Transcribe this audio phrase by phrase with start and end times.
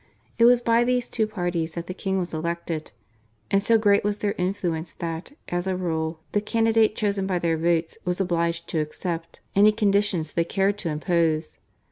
[0.39, 2.91] It was by these two parties that the king was elected,
[3.51, 7.55] and so great was their influence that, as a rule, the candidate chosen by their
[7.55, 11.59] votes was obliged to accept any conditions they cared to impose.